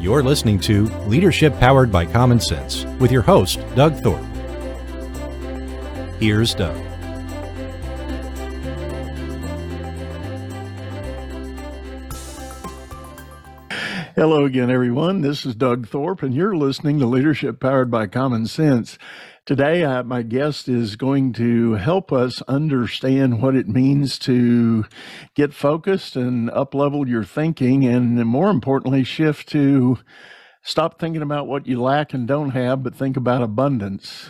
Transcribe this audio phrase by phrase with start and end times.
[0.00, 4.24] You're listening to Leadership Powered by Common Sense with your host, Doug Thorpe.
[6.20, 6.76] Here's Doug.
[14.14, 15.20] Hello again, everyone.
[15.20, 18.98] This is Doug Thorpe, and you're listening to Leadership Powered by Common Sense.
[19.48, 24.84] Today, uh, my guest is going to help us understand what it means to
[25.34, 30.00] get focused and uplevel your thinking, and more importantly, shift to
[30.60, 34.28] stop thinking about what you lack and don't have, but think about abundance.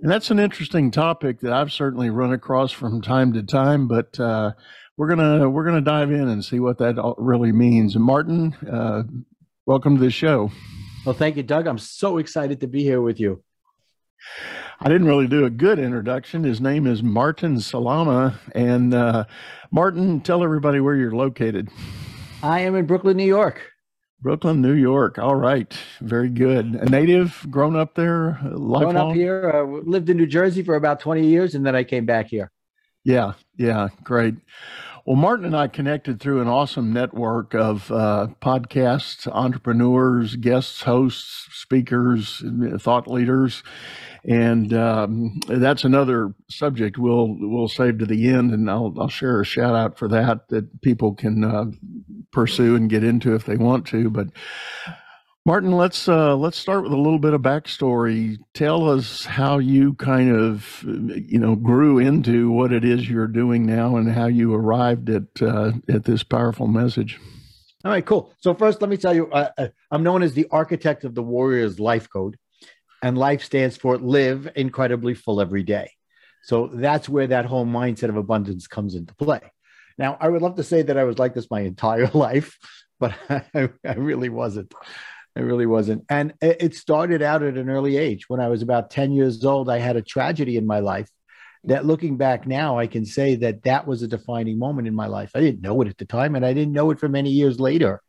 [0.00, 4.18] And that's an interesting topic that I've certainly run across from time to time, but
[4.18, 4.52] uh,
[4.96, 7.96] we're gonna we're gonna dive in and see what that really means.
[7.96, 9.02] Martin, uh,
[9.66, 10.50] welcome to the show.
[11.04, 11.66] Well, thank you, Doug.
[11.66, 13.44] I'm so excited to be here with you.
[14.80, 16.44] I didn't really do a good introduction.
[16.44, 19.24] His name is Martin Salama, and uh,
[19.70, 21.68] Martin, tell everybody where you're located.
[22.42, 23.60] I am in Brooklyn, New York.
[24.20, 25.18] Brooklyn, New York.
[25.18, 26.74] All right, very good.
[26.74, 28.94] A native, grown up there, lifelong.
[28.94, 31.84] Grown up here, uh, lived in New Jersey for about 20 years, and then I
[31.84, 32.50] came back here.
[33.04, 34.34] Yeah, yeah, great.
[35.06, 41.46] Well, Martin and I connected through an awesome network of uh, podcasts, entrepreneurs, guests, hosts,
[41.52, 42.42] speakers,
[42.78, 43.62] thought leaders,
[44.24, 49.42] and um, that's another subject we'll we'll save to the end, and I'll I'll share
[49.42, 51.66] a shout out for that that people can uh,
[52.32, 54.28] pursue and get into if they want to, but.
[55.46, 58.38] Martin, let's uh, let's start with a little bit of backstory.
[58.54, 63.66] Tell us how you kind of, you know, grew into what it is you're doing
[63.66, 67.20] now, and how you arrived at uh, at this powerful message.
[67.84, 68.32] All right, cool.
[68.38, 71.78] So first, let me tell you, uh, I'm known as the architect of the Warriors
[71.78, 72.38] Life Code,
[73.02, 75.90] and life stands for live incredibly full every day.
[76.44, 79.42] So that's where that whole mindset of abundance comes into play.
[79.98, 82.56] Now, I would love to say that I was like this my entire life,
[82.98, 84.72] but I, I really wasn't.
[85.36, 86.04] It really wasn't.
[86.08, 88.28] And it started out at an early age.
[88.28, 91.08] When I was about 10 years old, I had a tragedy in my life
[91.64, 95.06] that looking back now, I can say that that was a defining moment in my
[95.06, 95.32] life.
[95.34, 97.58] I didn't know it at the time, and I didn't know it for many years
[97.58, 98.02] later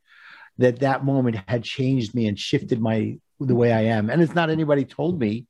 [0.57, 4.09] that that moment had changed me and shifted my the way I am.
[4.09, 5.45] And it's not anybody told me.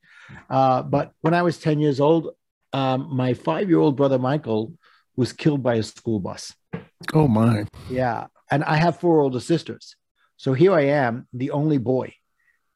[0.49, 2.29] Uh, but when I was 10 years old,
[2.73, 4.73] um, my five year old brother Michael
[5.15, 6.53] was killed by a school bus.
[7.13, 7.67] Oh, my.
[7.89, 8.27] Yeah.
[8.49, 9.95] And I have four older sisters.
[10.37, 12.13] So here I am, the only boy.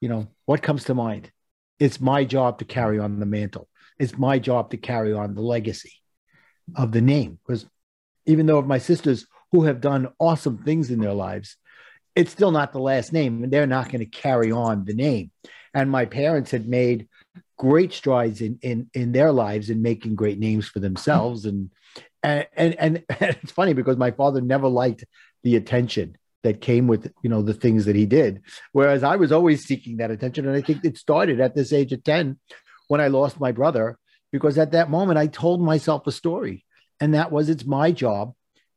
[0.02, 1.32] You know, what comes to mind?
[1.80, 3.68] It's my job to carry on the mantle.
[3.98, 5.94] It's my job to carry on the legacy
[6.76, 7.40] of the name.
[7.46, 7.66] Because
[8.26, 11.58] even though my sisters who have done awesome things in their lives,
[12.16, 15.32] it's still not the last name, and they're not going to carry on the name.
[15.74, 17.08] And my parents had made
[17.58, 21.70] great strides in in in their lives in making great names for themselves and
[22.24, 22.76] and and,
[23.20, 25.04] and it's funny because my father never liked
[25.44, 28.42] the attention that came with you know the things that he did.
[28.72, 31.92] Whereas i was always seeking that attention and i think it started at this age
[31.94, 32.40] of 10
[32.88, 33.98] when i lost my brother
[34.32, 36.66] because at that moment i told myself a story
[37.00, 38.34] and that was it's my job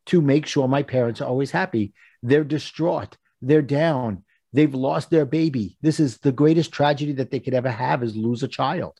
[0.07, 1.93] to make sure my parents are always happy.
[2.23, 3.17] They're distraught.
[3.41, 4.25] They're down.
[4.53, 5.77] They've lost their baby.
[5.81, 8.99] This is the greatest tragedy that they could ever have is lose a child.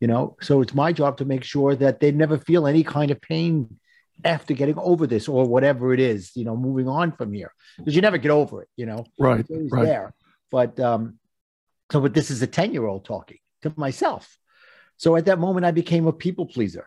[0.00, 3.10] You know so it's my job to make sure that they never feel any kind
[3.10, 3.78] of pain
[4.24, 7.94] after getting over this or whatever it is, you know, moving on from here because
[7.94, 9.04] you never get over it, you know.
[9.18, 9.40] Right.
[9.48, 9.84] It's right.
[9.84, 10.14] there.
[10.50, 11.18] But um,
[11.92, 14.38] so, but this is a 10 year old talking to myself.
[14.96, 16.86] So at that moment, I became a people pleaser.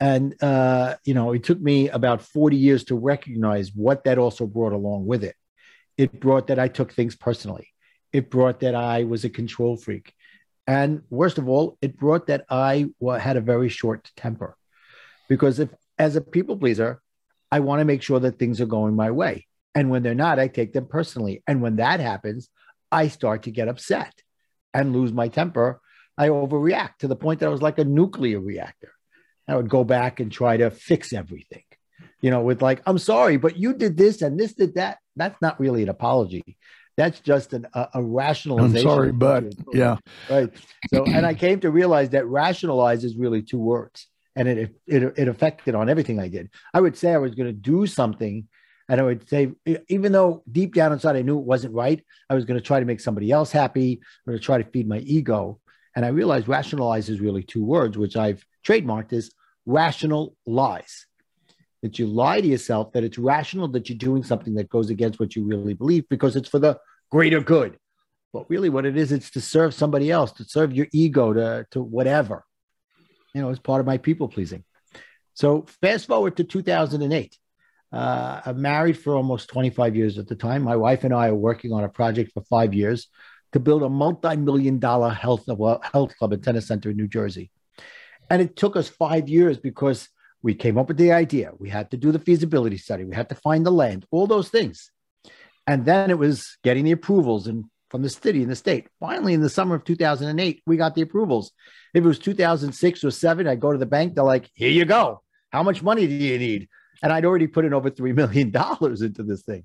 [0.00, 4.46] And, uh, you know, it took me about 40 years to recognize what that also
[4.46, 5.36] brought along with it.
[5.96, 7.68] It brought that I took things personally.
[8.12, 10.12] It brought that I was a control freak.
[10.66, 14.56] And worst of all, it brought that I had a very short temper.
[15.28, 15.70] Because if
[16.02, 17.00] as a people pleaser,
[17.52, 19.46] I want to make sure that things are going my way.
[19.72, 21.44] And when they're not, I take them personally.
[21.46, 22.48] And when that happens,
[22.90, 24.12] I start to get upset
[24.74, 25.80] and lose my temper.
[26.18, 28.92] I overreact to the point that I was like a nuclear reactor.
[29.46, 31.64] I would go back and try to fix everything,
[32.20, 34.98] you know, with like, I'm sorry, but you did this and this did that.
[35.14, 36.56] That's not really an apology.
[36.96, 38.88] That's just an, a, a rationalization.
[38.88, 39.98] I'm sorry, but yeah.
[40.28, 40.50] Right.
[40.92, 45.02] So, and I came to realize that rationalize is really two words and it, it
[45.16, 46.50] it affected on everything I did.
[46.72, 48.48] I would say I was going to do something,
[48.88, 49.52] and I would say,
[49.88, 52.80] even though deep down inside I knew it wasn't right, I was going to try
[52.80, 55.60] to make somebody else happy or to try to feed my ego.
[55.94, 59.30] And I realized rationalize is really two words, which I've trademarked as
[59.66, 61.06] rational lies.
[61.82, 65.18] That you lie to yourself that it's rational that you're doing something that goes against
[65.18, 66.78] what you really believe because it's for the
[67.10, 67.76] greater good.
[68.32, 71.66] But really, what it is, it's to serve somebody else, to serve your ego, to,
[71.72, 72.46] to whatever
[73.34, 74.64] you know, as part of my people pleasing.
[75.34, 77.38] So fast forward to 2008.
[77.92, 80.62] Uh, I'm married for almost 25 years at the time.
[80.62, 83.08] My wife and I are working on a project for five years
[83.52, 87.50] to build a multi-million dollar health health club and Tennis Center in New Jersey.
[88.30, 90.08] And it took us five years because
[90.42, 91.52] we came up with the idea.
[91.58, 93.04] We had to do the feasibility study.
[93.04, 94.90] We had to find the land, all those things.
[95.66, 98.88] And then it was getting the approvals and from the city and the state.
[98.98, 101.52] Finally, in the summer of 2008, we got the approvals.
[101.92, 104.14] If it was 2006 or seven, I'd go to the bank.
[104.14, 105.22] They're like, here you go.
[105.50, 106.68] How much money do you need?
[107.02, 109.64] And I'd already put in over $3 million into this thing.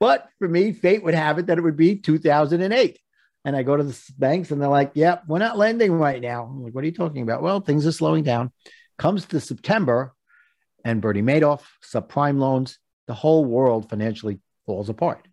[0.00, 2.98] But for me, fate would have it that it would be 2008.
[3.44, 6.20] And I go to the banks and they're like, yep, yeah, we're not lending right
[6.20, 6.44] now.
[6.44, 7.42] I'm like, what are you talking about?
[7.42, 8.52] Well, things are slowing down.
[8.98, 10.14] Comes to September
[10.82, 15.28] and Bernie Madoff, subprime loans, the whole world financially falls apart.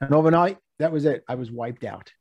[0.00, 1.24] And overnight, that was it.
[1.28, 2.12] I was wiped out.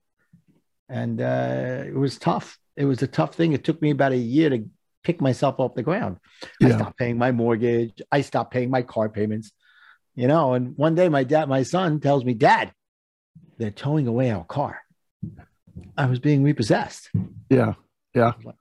[0.89, 2.57] And uh, it was tough.
[2.75, 3.53] It was a tough thing.
[3.53, 4.65] It took me about a year to
[5.03, 6.17] pick myself off the ground.
[6.59, 6.69] Yeah.
[6.69, 8.01] I stopped paying my mortgage.
[8.11, 9.51] I stopped paying my car payments.
[10.15, 12.71] You know, and one day my dad, my son tells me, Dad,
[13.57, 14.79] they're towing away our car.
[15.97, 17.09] I was being repossessed.
[17.49, 17.73] Yeah.
[18.13, 18.33] Yeah.
[18.43, 18.55] Like,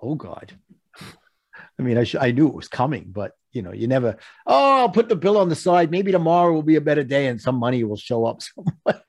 [0.00, 0.52] oh God.
[1.78, 4.16] I mean, I, sh- I knew it was coming, but you know, you never,
[4.46, 5.90] oh, I'll put the bill on the side.
[5.90, 8.40] Maybe tomorrow will be a better day and some money will show up
[8.86, 9.02] somewhere.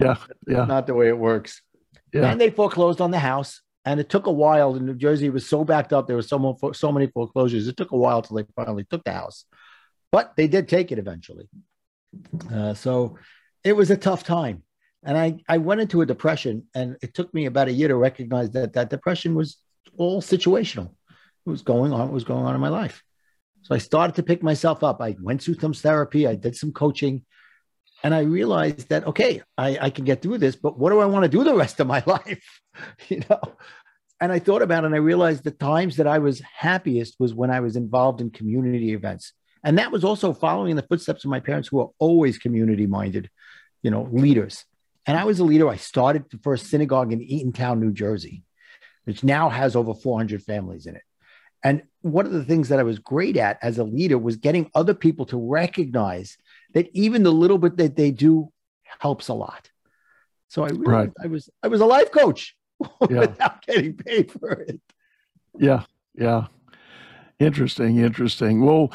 [0.00, 0.16] Yeah.
[0.46, 0.64] Yeah.
[0.64, 1.62] Not the way it works.
[2.12, 2.30] Yeah.
[2.30, 3.60] And they foreclosed on the house.
[3.84, 4.76] And it took a while.
[4.76, 6.06] In New Jersey, was so backed up.
[6.06, 7.66] There was so, so many foreclosures.
[7.66, 9.44] It took a while till they finally took the house,
[10.12, 11.48] but they did take it eventually.
[12.52, 13.18] Uh, so
[13.64, 14.62] it was a tough time.
[15.02, 17.96] And I, I went into a depression, and it took me about a year to
[17.96, 19.56] recognize that that depression was
[19.96, 20.90] all situational.
[21.44, 23.02] It was going on, what was going on in my life.
[23.62, 25.00] So I started to pick myself up.
[25.02, 27.24] I went through some therapy, I did some coaching,
[28.02, 31.06] and I realized that, okay, I, I can get through this, but what do I
[31.06, 32.60] want to do the rest of my life?
[33.08, 33.40] you know?
[34.20, 37.34] And I thought about it and I realized the times that I was happiest was
[37.34, 39.32] when I was involved in community events.
[39.64, 42.86] And that was also following in the footsteps of my parents who were always community
[42.86, 43.30] minded,
[43.82, 44.64] you know, leaders.
[45.06, 45.68] And I was a leader.
[45.68, 48.44] I started the first synagogue in Eatontown, New Jersey,
[49.04, 51.02] which now has over 400 families in it.
[51.64, 54.70] And one of the things that I was great at as a leader was getting
[54.74, 56.36] other people to recognize
[56.74, 58.50] that even the little bit that they do
[58.98, 59.70] helps a lot.
[60.48, 61.10] So I realized right.
[61.22, 62.54] I was I was a life coach
[63.10, 63.20] yeah.
[63.20, 64.80] without getting paid for it.
[65.58, 65.84] Yeah,
[66.14, 66.46] yeah.
[67.38, 68.64] Interesting, interesting.
[68.64, 68.92] Well,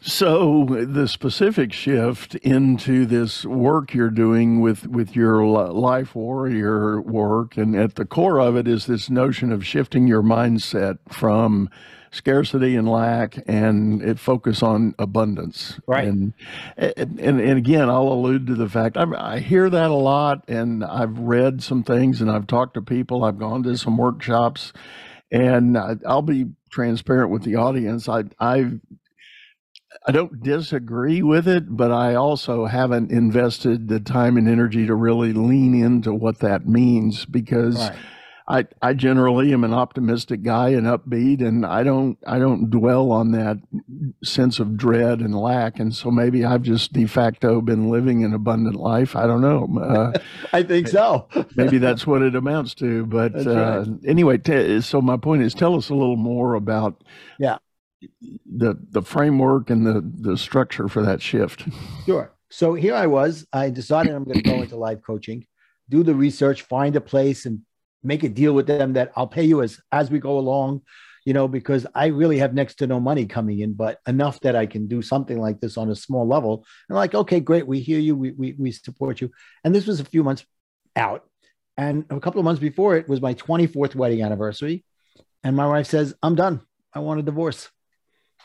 [0.00, 7.56] so the specific shift into this work you're doing with with your life warrior work,
[7.56, 11.68] and at the core of it is this notion of shifting your mindset from
[12.10, 15.78] scarcity and lack, and it focus on abundance.
[15.86, 16.08] Right.
[16.08, 16.32] And
[16.76, 20.84] and and, again, I'll allude to the fact I, I hear that a lot, and
[20.84, 23.24] I've read some things, and I've talked to people.
[23.24, 24.72] I've gone to some workshops,
[25.30, 28.08] and I, I'll be transparent with the audience.
[28.08, 28.80] I I've
[30.06, 34.94] I don't disagree with it, but I also haven't invested the time and energy to
[34.94, 37.96] really lean into what that means because right.
[38.48, 43.12] I I generally am an optimistic guy and upbeat, and I don't I don't dwell
[43.12, 43.58] on that
[44.24, 48.32] sense of dread and lack, and so maybe I've just de facto been living an
[48.32, 49.14] abundant life.
[49.14, 49.68] I don't know.
[49.78, 50.18] Uh,
[50.52, 51.28] I think so.
[51.56, 53.04] maybe that's what it amounts to.
[53.04, 53.88] But uh, right.
[54.06, 57.04] anyway, t- so my point is, tell us a little more about
[57.38, 57.58] yeah
[58.46, 61.64] the the framework and the the structure for that shift.
[62.06, 62.32] Sure.
[62.50, 63.46] So here I was.
[63.52, 65.46] I decided I'm going to go into life coaching,
[65.90, 67.60] do the research, find a place, and
[68.02, 70.82] make a deal with them that I'll pay you as as we go along.
[71.24, 74.56] You know, because I really have next to no money coming in, but enough that
[74.56, 76.64] I can do something like this on a small level.
[76.88, 79.30] And like, okay, great, we hear you, we we, we support you.
[79.62, 80.46] And this was a few months
[80.96, 81.28] out,
[81.76, 84.84] and a couple of months before it was my 24th wedding anniversary,
[85.44, 86.62] and my wife says, "I'm done.
[86.94, 87.68] I want a divorce."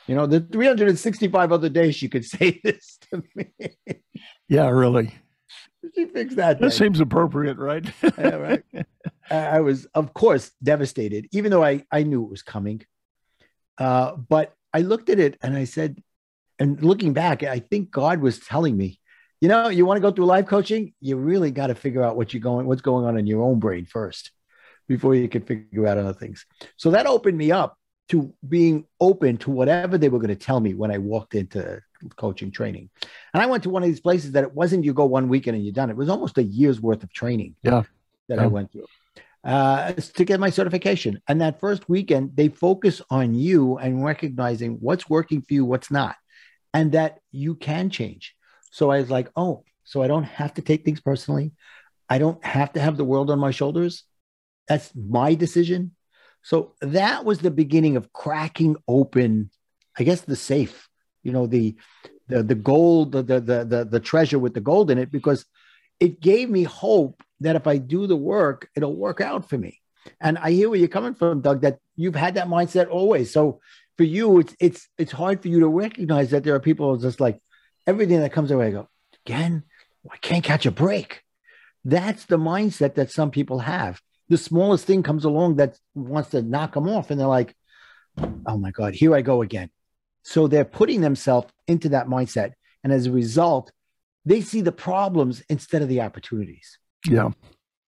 [0.08, 3.54] You know, the 365 other days she could say this to me.
[4.50, 5.14] Yeah, really.
[5.96, 6.60] She fixed that.
[6.60, 7.86] That seems appropriate, right?
[8.18, 8.64] yeah, right.
[9.30, 12.86] I was, of course, devastated, even though I, I knew it was coming.
[13.78, 16.02] Uh, but I looked at it and I said,
[16.60, 19.00] and looking back, I think God was telling me,
[19.42, 22.16] you know, you want to go through life coaching, you really got to figure out
[22.16, 24.32] what you're going, what's going on in your own brain first
[24.88, 26.46] before you can figure out other things.
[26.78, 27.78] So that opened me up
[28.10, 31.82] to being open to whatever they were going to tell me when I walked into
[32.16, 32.90] coaching training.
[33.34, 35.56] And I went to one of these places that it wasn't you go one weekend
[35.56, 35.90] and you're done.
[35.90, 37.84] It was almost a year's worth of training yeah.
[38.30, 38.44] that yeah.
[38.44, 38.86] I went through
[39.44, 41.22] uh, to get my certification.
[41.28, 45.92] And that first weekend, they focus on you and recognizing what's working for you, what's
[45.92, 46.16] not,
[46.74, 48.36] and that you can change.
[48.72, 51.52] So I was like, oh, so I don't have to take things personally.
[52.10, 54.04] I don't have to have the world on my shoulders.
[54.68, 55.92] That's my decision.
[56.42, 59.50] So that was the beginning of cracking open,
[59.98, 60.90] I guess, the safe
[61.24, 61.76] you know, the
[62.28, 65.46] the the gold, the the the the treasure with the gold in it, because
[66.00, 69.80] it gave me hope that if I do the work, it'll work out for me.
[70.20, 73.32] And I hear where you're coming from, Doug, that you've had that mindset always.
[73.32, 73.62] So
[73.98, 77.20] for you, it's it's it's hard for you to recognize that there are people just
[77.20, 77.40] like
[77.88, 78.68] everything that comes away.
[78.68, 78.90] I go
[79.26, 79.64] again.
[80.12, 81.22] I can't catch a break.
[81.86, 84.02] That's the mindset that some people have.
[84.30, 87.56] The smallest thing comes along that wants to knock them off, and they're like,
[88.46, 89.70] "Oh my god, here I go again."
[90.24, 92.54] So they're putting themselves into that mindset,
[92.84, 93.72] and as a result,
[94.26, 96.78] they see the problems instead of the opportunities.
[97.08, 97.32] Yeah.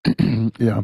[0.59, 0.83] yeah.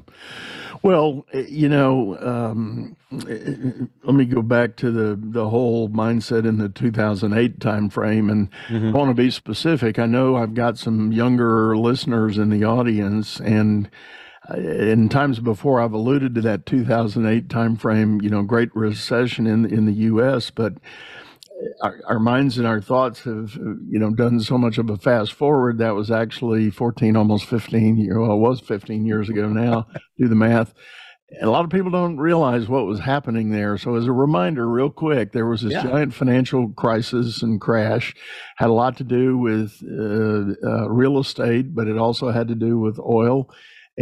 [0.84, 6.70] Well, you know, um, let me go back to the the whole mindset in the
[6.70, 8.88] 2008 timeframe, and mm-hmm.
[8.88, 10.00] I want to be specific.
[10.00, 13.90] I know I've got some younger listeners in the audience, and
[14.56, 18.24] in times before I've alluded to that 2008 timeframe.
[18.24, 20.74] You know, great recession in in the U.S., but
[21.82, 25.34] our, our, minds and our thoughts have you know done so much of a fast
[25.34, 25.78] forward.
[25.78, 29.88] That was actually 14 almost 15 years well it was 15 years ago now.
[30.18, 30.74] Do the math.
[31.30, 33.78] And a lot of people don't realize what was happening there.
[33.78, 35.84] So as a reminder real quick there was this yeah.
[35.84, 38.14] giant financial crisis and crash.
[38.58, 42.56] Had a lot to do with uh, uh, real estate but it also had to
[42.56, 43.50] do with oil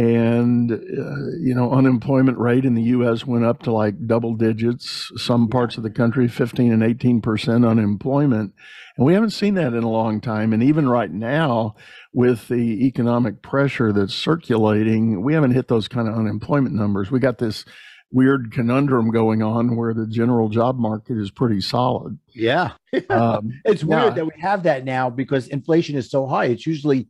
[0.00, 5.12] and uh, you know unemployment rate in the US went up to like double digits.
[5.16, 8.54] Some parts of the country 15 and 18 percent unemployment.
[8.96, 10.54] And we haven't seen that in a long time.
[10.54, 11.74] And even right now
[12.14, 17.10] with the economic pressure that's circulating we haven't hit those kind of unemployment numbers.
[17.10, 17.66] We got this
[18.10, 22.18] weird conundrum going on where the general job market is pretty solid.
[22.34, 22.72] Yeah.
[23.08, 24.10] Um, it's weird yeah.
[24.10, 26.46] that we have that now because inflation is so high.
[26.46, 27.06] It's usually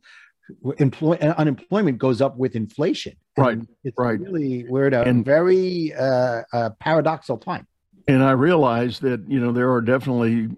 [0.77, 3.15] employ, unemployment goes up with inflation.
[3.37, 3.59] Right.
[3.83, 4.19] It's right.
[4.19, 7.67] really we're at a and, very uh, uh, paradoxical time.
[8.07, 10.49] And I realize that you know there are definitely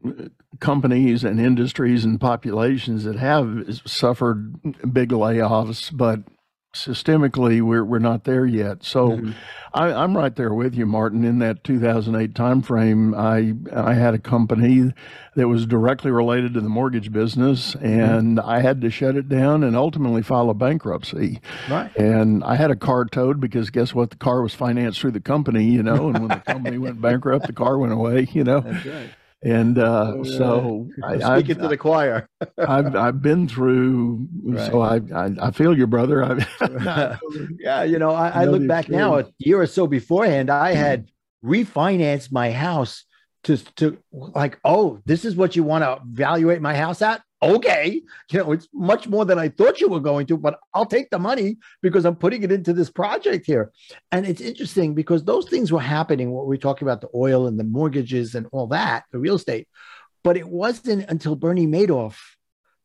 [0.60, 4.62] companies and industries and populations that have suffered
[4.94, 6.22] big layoffs, but
[6.74, 8.84] systemically we're we're not there yet.
[8.84, 9.32] So mm-hmm.
[9.74, 11.24] I, am right there with you, Martin.
[11.24, 14.92] In that 2008 timeframe, I I had a company
[15.36, 17.86] that was directly related to the mortgage business, mm-hmm.
[17.86, 18.50] and mm-hmm.
[18.50, 21.40] I had to shut it down and ultimately file a bankruptcy.
[21.70, 21.96] Right.
[21.96, 24.10] And I had a car towed because guess what?
[24.10, 26.10] The car was financed through the company, you know.
[26.10, 28.62] And when the company went bankrupt, the car went away, you know.
[29.44, 32.30] And uh, oh, so I, speaking to the choir.
[32.58, 34.72] I've I've been through, right.
[34.72, 36.46] so I, I, I feel your brother.
[37.60, 40.50] yeah, you know, I, I look back now a year or so beforehand.
[40.50, 41.10] I had
[41.44, 43.04] refinanced my house
[43.44, 48.02] to to like, oh, this is what you want to evaluate my house at okay,
[48.32, 51.10] you know, it's much more than I thought you were going to, but I'll take
[51.10, 53.72] the money because I'm putting it into this project here.
[54.12, 57.60] And it's interesting because those things were happening, what we're talking about the oil and
[57.60, 59.68] the mortgages and all that, the real estate.
[60.24, 62.18] But it wasn't until Bernie Madoff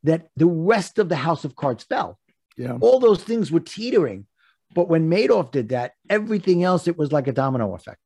[0.05, 2.19] that the rest of the house of cards fell.
[2.57, 2.79] Yeah.
[2.81, 4.27] All those things were teetering.
[4.75, 8.01] But when Madoff did that, everything else, it was like a domino effect.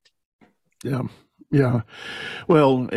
[0.85, 1.03] Yeah.
[1.53, 1.83] Yeah,
[2.49, 2.89] well,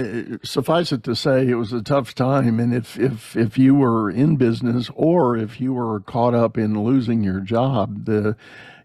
[0.44, 4.10] suffice it to say, it was a tough time, and if if if you were
[4.10, 8.38] in business or if you were caught up in losing your job, the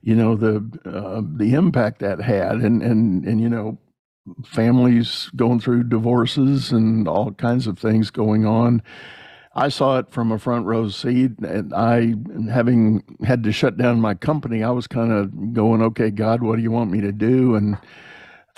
[0.02, 3.78] you know the uh, the impact that had, and and and you know,
[4.44, 8.82] families going through divorces and all kinds of things going on.
[9.54, 12.14] I saw it from a front row seat, and I,
[12.52, 16.56] having had to shut down my company, I was kind of going, "Okay, God, what
[16.56, 17.78] do you want me to do?" and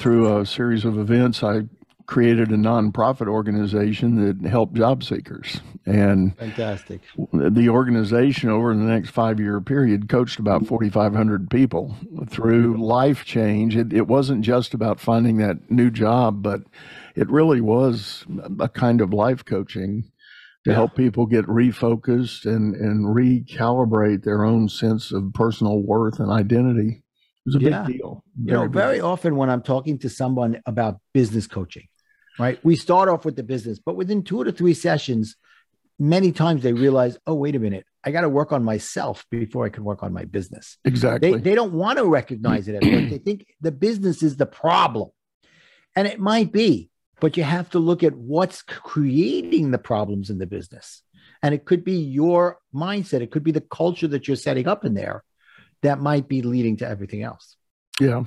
[0.02, 1.60] through a series of events, I
[2.06, 5.60] created a nonprofit organization that helped job seekers.
[5.86, 7.02] And fantastic.
[7.32, 11.94] The organization over the next five year period coached about 4,500 people
[12.28, 13.76] through life change.
[13.76, 16.62] It, it wasn't just about finding that new job, but
[17.14, 18.24] it really was
[18.58, 20.10] a kind of life coaching
[20.64, 20.76] to yeah.
[20.76, 27.02] help people get refocused and, and recalibrate their own sense of personal worth and identity.
[27.44, 27.82] Was a yeah.
[27.82, 28.24] big deal.
[28.36, 31.88] Very you know, very often when I'm talking to someone about business coaching,
[32.38, 32.58] right?
[32.64, 35.36] We start off with the business, but within two to three sessions,
[35.98, 39.64] many times they realize, oh, wait a minute, I got to work on myself before
[39.64, 40.78] I can work on my business.
[40.84, 41.32] Exactly.
[41.32, 42.80] They, they don't want to recognize it.
[42.80, 45.10] they think the business is the problem.
[45.94, 50.38] And it might be, but you have to look at what's creating the problems in
[50.38, 51.02] the business.
[51.42, 54.84] And it could be your mindset, it could be the culture that you're setting up
[54.84, 55.22] in there
[55.82, 57.56] that might be leading to everything else.
[58.00, 58.24] Yeah.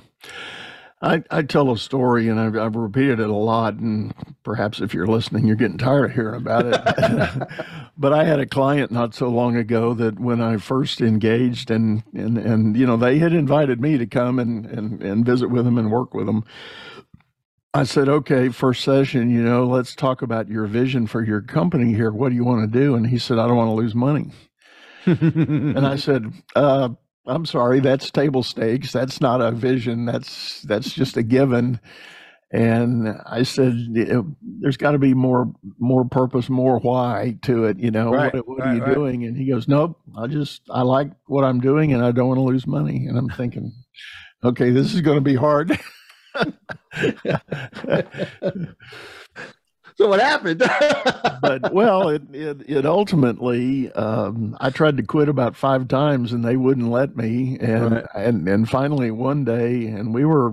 [1.02, 3.74] I, I tell a story and I've, I've repeated it a lot.
[3.74, 7.48] And perhaps if you're listening, you're getting tired of hearing about it.
[7.98, 12.02] but I had a client not so long ago that when I first engaged and,
[12.14, 15.66] and, and you know, they had invited me to come and, and, and visit with
[15.66, 16.44] them and work with them.
[17.74, 21.92] I said, okay, first session, you know, let's talk about your vision for your company
[21.92, 22.10] here.
[22.10, 22.94] What do you want to do?
[22.94, 24.30] And he said, I don't want to lose money.
[25.04, 26.88] and I said, uh,
[27.26, 28.92] I'm sorry, that's table stakes.
[28.92, 30.06] That's not a vision.
[30.06, 31.80] That's that's just a given.
[32.52, 33.74] And I said,
[34.42, 37.78] "There's got to be more, more purpose, more why to it.
[37.80, 38.94] You know, Right, what, what right, are you right.
[38.94, 42.28] doing?" And he goes, "Nope, I just I like what I'm doing, and I don't
[42.28, 43.72] want to lose money." And I'm thinking,
[44.44, 45.76] "Okay, this is going to be hard."
[49.96, 50.58] So what happened?
[51.40, 56.44] but well, it it, it ultimately, um, I tried to quit about five times, and
[56.44, 57.56] they wouldn't let me.
[57.60, 58.04] And Right.
[58.14, 60.52] and and finally, one day, and we were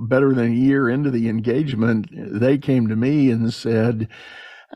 [0.00, 4.08] better than a year into the engagement, they came to me and said.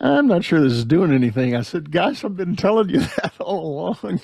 [0.00, 1.56] I'm not sure this is doing anything.
[1.56, 4.20] I said, guys, I've been telling you that all along.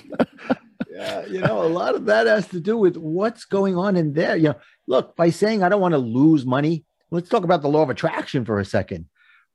[0.89, 4.13] yeah, you know, a lot of that has to do with what's going on in
[4.13, 4.37] there.
[4.37, 4.55] You know,
[4.87, 7.89] look, by saying I don't want to lose money, let's talk about the law of
[7.89, 9.07] attraction for a second.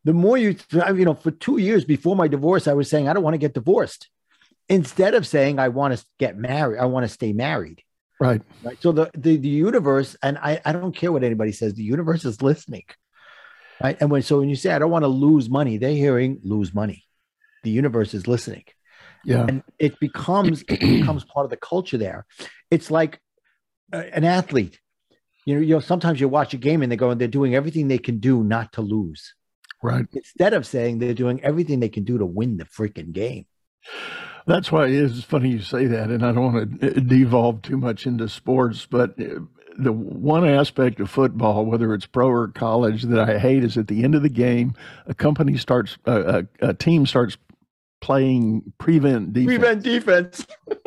[0.05, 3.13] The more you, you know, for two years before my divorce, I was saying I
[3.13, 4.09] don't want to get divorced.
[4.69, 7.83] Instead of saying I want to get married, I want to stay married.
[8.21, 8.41] right.
[8.63, 8.81] Right.
[8.81, 12.25] So the, the the universe, and I, I don't care what anybody says, the universe
[12.25, 12.85] is listening.
[13.83, 13.97] Right.
[14.01, 16.73] And when so when you say I don't want to lose money, they're hearing lose
[16.73, 17.05] money.
[17.65, 18.65] The universe is listening
[19.25, 19.45] Yeah.
[19.49, 22.25] and it becomes it becomes part of the culture there.
[22.71, 23.19] It's like
[23.93, 24.79] uh, an athlete.
[25.47, 27.55] You know, you know, sometimes you watch a game and they go and they're doing
[27.55, 29.35] everything they can do not to lose,
[29.83, 30.07] Right.
[30.13, 33.47] instead of saying they're doing everything they can do to win the freaking game.
[34.47, 37.77] That's why it is funny you say that, and I don't want to devolve too
[37.77, 39.41] much into sports, but uh,
[39.79, 43.89] the one aspect of football, whether it's pro or college, that I hate is at
[43.89, 44.75] the end of the game,
[45.07, 47.37] a company starts, a, a, a team starts
[48.01, 49.59] playing prevent defense.
[49.59, 50.47] Prevent defense.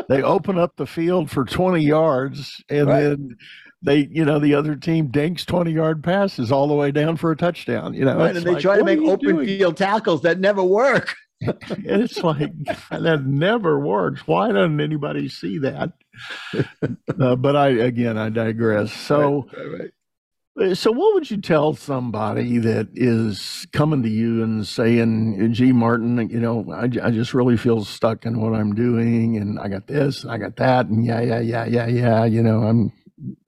[0.10, 3.01] They open up the field for 20 yards, and Right.
[3.01, 3.38] then
[3.83, 7.31] they, you know, the other team dinks 20 yard passes all the way down for
[7.31, 7.93] a touchdown.
[7.93, 9.45] You know, Right, and they like, try to make open doing?
[9.45, 11.15] field tackles that never work.
[11.41, 12.51] And it's like
[12.89, 14.25] that never works.
[14.25, 15.91] Why doesn't anybody see that?
[17.19, 18.91] Uh, but I again, I digress.
[18.91, 19.47] So,
[20.60, 25.71] uh, so what would you tell somebody that is coming to you and saying, "Gee,
[25.71, 29.88] Martin, you know, I just really feel stuck in what I'm doing, and I got
[29.88, 32.25] this, and I got that, and yeah, yeah, yeah, yeah, yeah.
[32.25, 32.91] You know, I'm.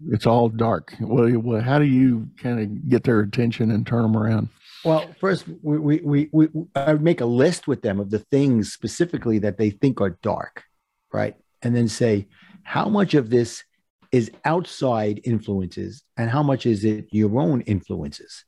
[0.10, 0.93] It's all dark.
[0.99, 4.49] Well, how do you kind of get their attention and turn them around?
[4.84, 8.71] Well, first, we, we, we, we, I make a list with them of the things
[8.71, 10.63] specifically that they think are dark,
[11.12, 11.36] right?
[11.63, 12.28] And then say,
[12.63, 13.63] how much of this
[14.12, 18.45] is outside influences and how much is it your own influences,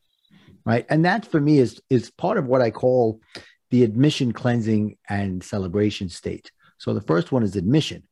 [0.63, 0.85] right?
[0.89, 3.19] And that for me is, is part of what I call
[3.71, 6.51] the admission, cleansing, and celebration state.
[6.77, 8.03] So the first one is admission,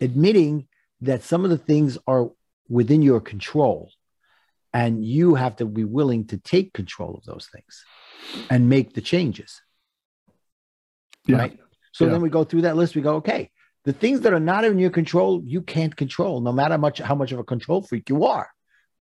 [0.00, 0.68] admitting
[1.02, 2.30] that some of the things are
[2.68, 3.90] within your control
[4.72, 7.84] and you have to be willing to take control of those things
[8.50, 9.60] and make the changes
[11.26, 11.38] Yeah.
[11.38, 11.58] right
[11.92, 12.12] so Yeah.
[12.12, 13.50] then we go through that list we go okay
[13.84, 17.14] the things that are not in your control you can't control no matter much how
[17.14, 18.48] much of a control freak you are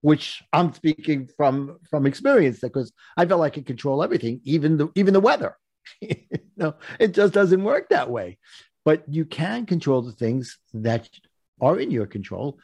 [0.01, 4.77] which i'm speaking from from experience because i felt like i could control everything even
[4.77, 5.57] the even the weather
[6.57, 8.37] no it just doesn't work that way
[8.85, 11.09] but you can control the things that
[11.61, 12.57] are in your control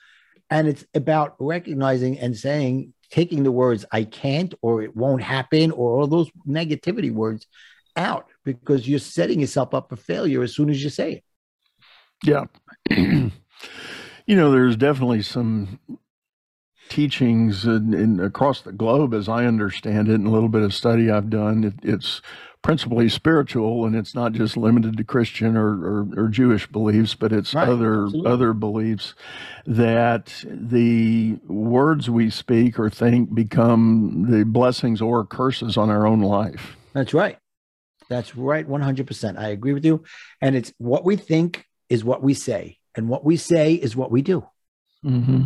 [0.50, 5.72] and it's about recognizing and saying taking the words i can't or it won't happen
[5.72, 7.48] or all those negativity words
[7.96, 11.24] out because you're setting yourself up for failure as soon as you say it
[12.24, 12.46] Yeah.
[12.90, 13.32] you
[14.28, 15.80] know, there's definitely some
[16.90, 20.74] teachings in, in across the globe, as I understand it, and a little bit of
[20.74, 21.64] study I've done.
[21.64, 22.22] It, it's
[22.64, 27.32] principally spiritual, and it's not just limited to Christian or, or, or Jewish beliefs, but
[27.32, 28.32] it's Right, other absolutely.
[28.32, 29.14] other beliefs
[29.68, 36.22] that the words we speak or think become the blessings or curses on our own
[36.22, 36.76] life.
[36.94, 37.38] that's right
[38.10, 40.04] that's right 100% i agree with you
[40.42, 44.12] and it's what we think is what we say and what we say is what
[44.12, 44.46] we do
[45.06, 45.44] Mm-hmm.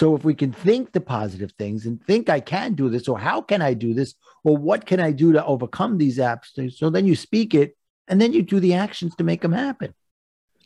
[0.00, 3.18] So if we can think the positive things and think I can do this, or
[3.18, 6.78] how can I do this, or what can I do to overcome these obstacles?
[6.78, 7.76] So then you speak it
[8.08, 9.92] and then you do the actions to make them happen.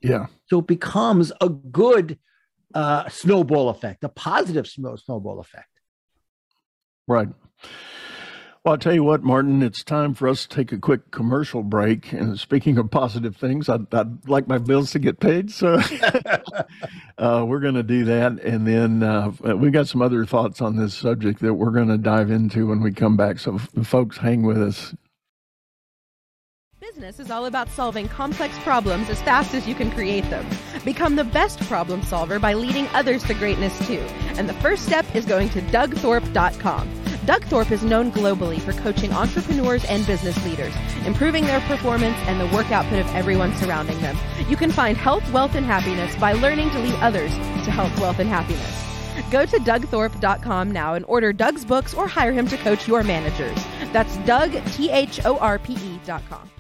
[0.01, 0.27] Yeah.
[0.47, 2.17] So it becomes a good
[2.75, 5.81] uh, snowball effect, a positive snow- snowball effect.
[7.09, 7.27] Right.
[8.65, 11.63] Well, I'll tell you what, Martin, it's time for us to take a quick commercial
[11.63, 12.13] break.
[12.13, 15.51] And speaking of positive things, I'd, I'd like my bills to get paid.
[15.51, 15.79] So
[17.19, 18.41] uh, we're going to do that.
[18.41, 21.99] And then uh, we got some other thoughts on this subject that we're going to
[21.99, 23.39] dive into when we come back.
[23.39, 24.95] So, f- folks, hang with us.
[26.81, 30.49] Business is all about solving complex problems as fast as you can create them.
[30.87, 34.01] Become the best problem solver by leading others to greatness too.
[34.39, 37.04] And the first step is going to dougthorpe.com.
[37.25, 40.75] Doug Thorpe is known globally for coaching entrepreneurs and business leaders,
[41.07, 44.17] improving their performance and the work output of everyone surrounding them.
[44.49, 48.19] You can find health, wealth, and happiness by learning to lead others to health, wealth,
[48.19, 48.85] and happiness.
[49.31, 53.57] Go to dougthorpe.com now and order Doug's books or hire him to coach your managers.
[53.93, 56.51] That's Doug, T H O R P E.com.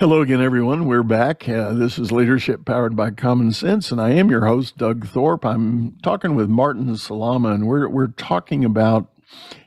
[0.00, 0.86] Hello again, everyone.
[0.86, 1.46] We're back.
[1.46, 5.44] Uh, this is Leadership Powered by Common Sense, and I am your host, Doug Thorpe.
[5.44, 9.12] I'm talking with Martin Salama, and we're, we're talking about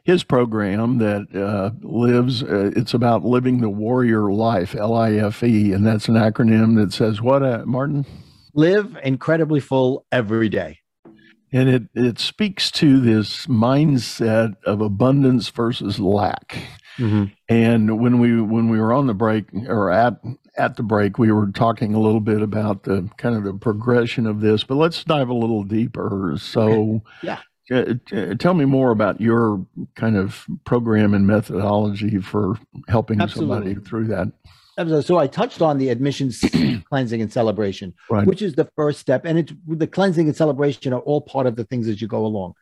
[0.03, 5.43] his program that uh, lives, uh, it's about living the warrior life, L I F
[5.43, 8.03] E, and that's an acronym that says what, uh, Martin?
[8.55, 10.79] Live incredibly full every day.
[11.51, 16.57] And it, it speaks to this mindset of abundance versus lack.
[16.97, 17.25] Mm-hmm.
[17.49, 20.21] And when we when we were on the break or at
[20.57, 24.27] at the break, we were talking a little bit about the kind of the progression
[24.27, 24.63] of this.
[24.63, 26.35] But let's dive a little deeper.
[26.37, 27.39] So, yeah,
[27.71, 27.95] uh,
[28.37, 33.55] tell me more about your kind of program and methodology for helping Absolutely.
[33.55, 34.31] somebody through that.
[35.03, 36.43] So I touched on the admissions
[36.89, 38.25] cleansing and celebration, right.
[38.25, 41.55] which is the first step, and it's the cleansing and celebration are all part of
[41.55, 42.53] the things as you go along.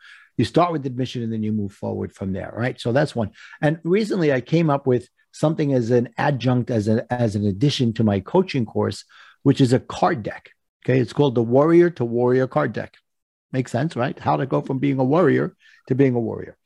[0.42, 2.82] You start with admission and then you move forward from there, right?
[2.82, 3.30] So that's one.
[3.62, 7.94] And recently I came up with something as an adjunct, as, a, as an addition
[7.94, 9.06] to my coaching course,
[9.44, 10.50] which is a card deck.
[10.84, 11.00] Okay.
[11.00, 12.96] It's called the Worrier to Warrior card deck.
[13.52, 14.18] Makes sense, right?
[14.18, 15.56] How to go from being a worrier
[15.90, 16.58] to being a warrior.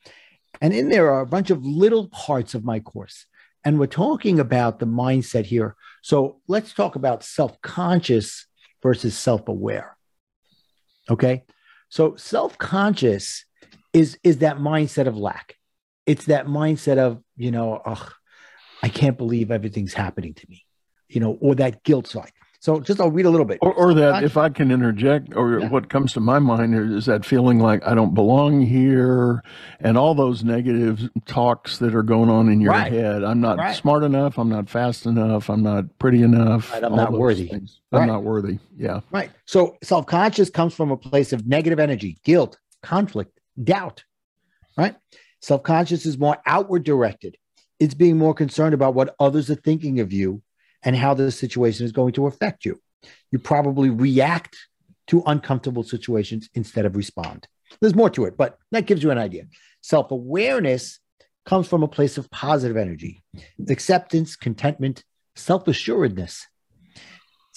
[0.61, 3.25] And in there are a bunch of little parts of my course.
[3.65, 5.75] And we're talking about the mindset here.
[6.01, 8.45] So let's talk about self conscious
[8.81, 9.97] versus self aware.
[11.09, 11.43] Okay.
[11.89, 13.43] So self conscious
[13.95, 15.55] is is that mindset of lack.
[16.05, 18.09] It's that mindset of, you know, oh,
[18.83, 20.65] I can't believe everything's happening to me,
[21.07, 22.31] you know, or that guilt side.
[22.59, 23.59] So just I'll read a little bit.
[23.61, 25.69] Or, or that, if I can interject, or yeah.
[25.69, 29.43] what comes to my mind is that feeling like I don't belong here,
[29.79, 32.91] and all those negative talks that are going on in your right.
[32.91, 33.23] head.
[33.23, 33.75] I'm not right.
[33.75, 34.39] smart enough.
[34.39, 35.49] I'm not fast enough.
[35.49, 36.73] I'm not pretty enough.
[36.73, 36.83] Right.
[36.83, 37.47] I'm not worthy.
[37.47, 37.81] Things.
[37.91, 38.57] I'm not worthy.
[38.75, 39.01] Yeah.
[39.11, 39.29] Right.
[39.45, 44.03] So self conscious comes from a place of negative energy, guilt, conflict, doubt,
[44.77, 44.95] right?
[45.41, 47.37] Self conscious is more outward directed.
[47.79, 50.41] It's being more concerned about what others are thinking of you
[50.83, 52.79] and how the situation is going to affect you.
[53.31, 54.55] You probably react
[55.07, 57.47] to uncomfortable situations instead of respond.
[57.81, 59.45] There's more to it, but that gives you an idea.
[59.81, 60.99] Self awareness
[61.45, 63.23] comes from a place of positive energy,
[63.69, 65.03] acceptance, contentment,
[65.35, 66.47] self assuredness.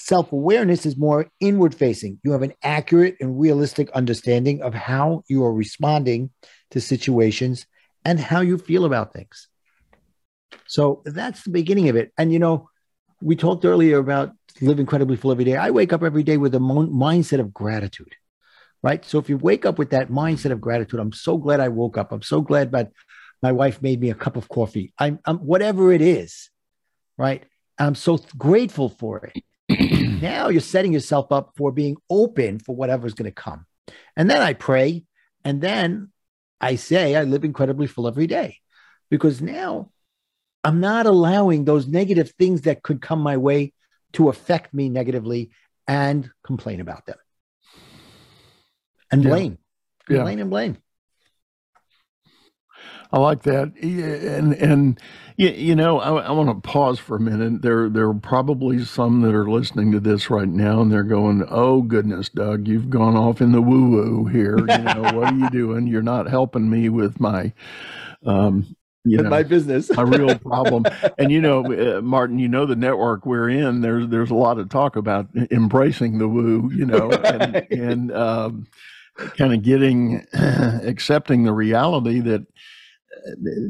[0.09, 2.19] Self awareness is more inward facing.
[2.25, 6.31] You have an accurate and realistic understanding of how you are responding
[6.71, 7.67] to situations
[8.07, 9.49] and how you feel about things.
[10.67, 12.11] So that's the beginning of it.
[12.17, 12.71] And, you know,
[13.21, 15.57] we talked earlier about live incredibly full every day.
[15.57, 18.15] I wake up every day with a mo- mindset of gratitude,
[18.83, 19.05] right?
[19.05, 21.99] So if you wake up with that mindset of gratitude, I'm so glad I woke
[21.99, 22.13] up.
[22.13, 22.93] I'm so glad that
[23.43, 24.95] my wife made me a cup of coffee.
[24.99, 26.49] I'm, I'm whatever it is,
[27.19, 27.45] right?
[27.79, 29.43] I'm so th- grateful for it.
[30.21, 33.67] Now you're setting yourself up for being open for whatever's going to come.
[34.17, 35.05] And then I pray.
[35.45, 36.11] And then
[36.61, 38.59] I say, I live incredibly full every day
[39.11, 39.91] because now
[40.65, 43.73] I'm not allowing those negative things that could come my way
[44.15, 45.51] to affect me negatively
[45.87, 47.17] and complain about them
[49.11, 49.59] and blame,
[50.09, 50.17] yeah.
[50.17, 50.43] complain yeah.
[50.43, 50.77] and blame.
[53.11, 55.01] I like that, and and
[55.37, 57.63] you, you know, I, I want to pause for a minute.
[57.63, 61.45] There there are probably some that are listening to this right now, and they're going,
[61.49, 64.59] "Oh goodness, Doug, you've gone off in the woo woo here.
[64.59, 65.87] You know, what are you doing?
[65.87, 67.53] You're not helping me with my."
[68.27, 70.85] Um, you know, my business, a real problem.
[71.19, 73.81] and you know, uh, Martin, you know the network we're in.
[73.81, 78.67] There's there's a lot of talk about embracing the woo, you know, and, and um,
[79.17, 82.47] kind of getting accepting the reality that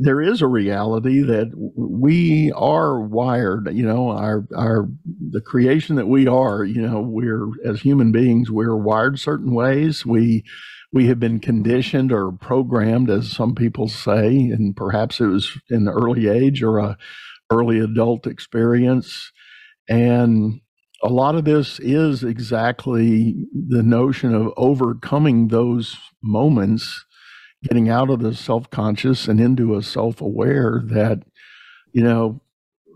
[0.00, 4.88] there is a reality that we are wired you know our our
[5.30, 10.06] the creation that we are you know we're as human beings we're wired certain ways.
[10.06, 10.44] We
[10.92, 15.84] we have been conditioned or programmed as some people say and perhaps it was in
[15.84, 16.96] the early age or a
[17.50, 19.30] early adult experience.
[19.88, 20.60] And
[21.02, 27.04] a lot of this is exactly the notion of overcoming those moments
[27.62, 31.22] getting out of the self conscious and into a self aware that,
[31.92, 32.40] you know,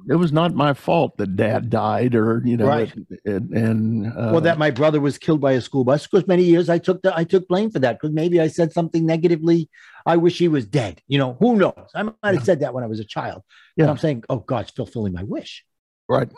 [0.09, 2.93] it was not my fault that dad died or you know right.
[3.25, 6.07] it, and uh, well that my brother was killed by a school bus.
[6.07, 8.73] Because many years i took the i took blame for that because maybe i said
[8.73, 9.69] something negatively.
[10.05, 11.91] I wish he was dead you know who knows?
[11.95, 12.43] I might have yeah.
[12.43, 13.43] said that when i was a child.
[13.77, 13.85] Yeah.
[13.85, 15.65] And i'm saying oh god's fulfilling my wish.
[16.09, 16.29] Right.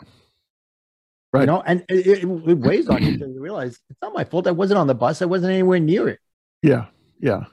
[1.33, 1.41] Right.
[1.41, 4.23] you know and it, it, it weighs on you until you realize it's not my
[4.23, 4.47] fault.
[4.47, 5.21] I wasn't on the bus.
[5.21, 6.19] I wasn't anywhere near it.
[6.61, 6.85] Yeah.
[7.19, 7.45] Yeah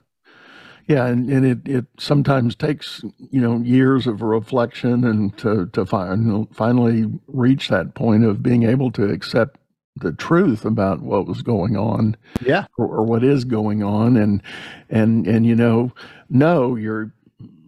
[0.89, 5.87] Yeah, and, and it, it sometimes takes you know years of reflection and to to
[5.87, 9.59] find, finally reach that point of being able to accept
[9.97, 12.65] the truth about what was going on Yeah.
[12.79, 14.17] or, or what is going on.
[14.17, 14.43] And
[14.91, 15.93] and and you know
[16.29, 17.13] no you're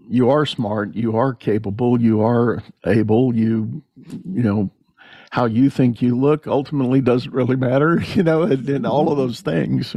[0.08, 4.70] you are smart you are capable you are able you you know
[5.30, 9.16] how you think you look ultimately doesn't really matter you know and, and all of
[9.18, 9.94] those things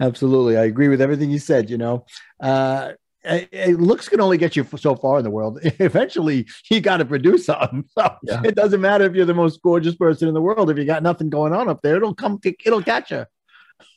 [0.00, 0.56] Absolutely.
[0.56, 1.70] I agree with everything you said.
[1.70, 2.04] You know,
[2.40, 2.92] uh,
[3.24, 5.58] it, it- looks can only get you so far in the world.
[5.62, 7.84] Eventually, you got to produce something.
[7.98, 8.42] So Yeah.
[8.44, 10.70] it doesn't matter if you're the most gorgeous person in the world.
[10.70, 12.38] If you got nothing going on up there, it'll come.
[12.64, 13.24] It'll catch you.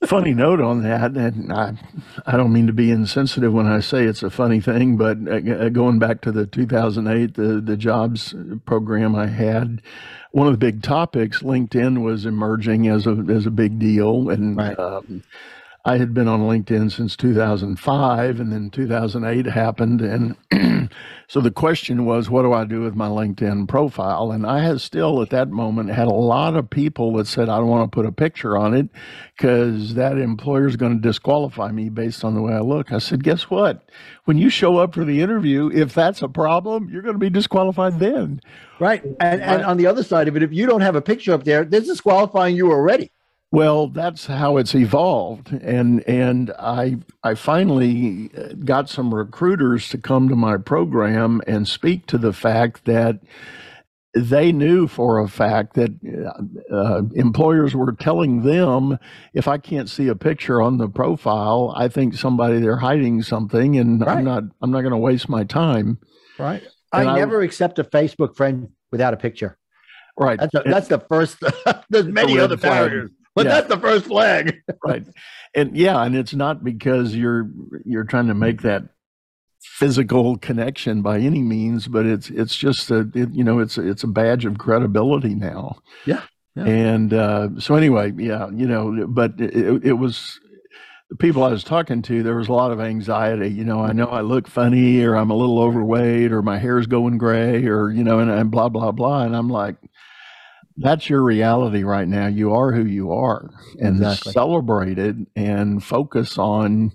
[0.05, 1.73] funny note on that, and I,
[2.25, 5.69] I don't mean to be insensitive when I say it's a funny thing, but uh,
[5.69, 8.33] going back to the 2008, the, the jobs
[8.65, 9.81] program I had,
[10.31, 14.29] one of the big topics, LinkedIn was emerging as a, as a big deal.
[14.29, 14.77] And Right.
[14.79, 15.23] um,
[15.89, 20.01] I had been on LinkedIn since 2005, and then 2008 happened.
[20.01, 20.91] And
[21.27, 24.31] so the question was, what do I do with my LinkedIn profile?
[24.31, 27.57] And I had still at that moment had a lot of people that said, I
[27.57, 28.87] don't want to put a picture on it
[29.35, 32.91] because that employer is going to disqualify me based on the way I look.
[32.91, 33.89] I said, guess what?
[34.25, 37.31] When you show up for the interview, if that's a problem, you're going to be
[37.31, 38.41] disqualified then.
[38.79, 39.03] Right.
[39.19, 41.45] And and on the other side of it, if you don't have a picture up
[41.45, 43.11] there, they're disqualifying you already.
[43.51, 49.97] Well, that's how it's evolved, and and I I finally uh, got some recruiters to
[49.97, 53.19] come to my program and speak to the fact that
[54.13, 55.91] they knew for a fact that
[56.71, 58.97] uh, uh, employers were telling them
[59.33, 63.77] if I can't see a picture on the profile, I think somebody they're hiding something,
[63.77, 64.17] and Right.
[64.17, 65.97] I'm not I'm not going to waste my time.
[66.37, 66.61] Right.
[66.91, 69.57] I I- never accept a Facebook friend without a picture.
[70.17, 70.37] Right.
[70.39, 71.37] That's a, that's the first.
[71.89, 73.53] there's many other barriers, but Yeah.
[73.55, 74.43] that's the first flag.
[74.85, 75.05] right
[75.55, 77.49] and yeah and it's not because you're
[77.85, 78.83] you're trying to make that
[79.61, 84.03] physical connection by any means but it's it's just a it, you know it's it's
[84.03, 85.75] a badge of credibility now
[86.05, 86.21] Yeah,
[86.55, 86.65] yeah.
[86.65, 90.39] and uh so anyway yeah you know but it, it was
[91.09, 93.49] the people I was talking to, there was a lot of anxiety.
[93.49, 96.85] You know, I know I look funny, or I'm a little overweight, or my hair's
[96.85, 99.23] going gray, or you know, and, and blah blah blah.
[99.23, 99.77] And I'm like,
[100.79, 102.27] that's your reality right now.
[102.27, 104.33] You are who you are, and Exactly.
[104.33, 106.91] celebrate it, and focus on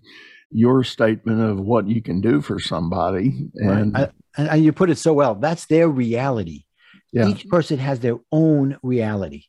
[0.50, 3.48] your statement of what you can do for somebody.
[3.56, 5.34] And I- and, and you put it so well.
[5.36, 6.64] That's their reality.
[7.12, 9.44] yeah, Each person has their own reality.